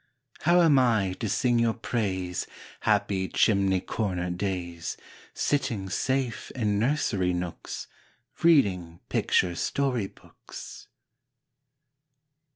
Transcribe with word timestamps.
How 0.39 0.61
am 0.61 0.79
I 0.79 1.13
to 1.19 1.29
sing 1.29 1.59
your 1.59 1.75
praise, 1.75 2.47
Happy 2.79 3.27
chimney 3.27 3.81
corner 3.81 4.31
days, 4.31 4.97
Sitting 5.35 5.91
safe 5.91 6.49
in 6.55 6.79
nursery 6.79 7.33
nooks, 7.33 7.85
Reading 8.41 8.99
picture 9.09 9.53
story 9.53 10.07
books? 10.07 10.87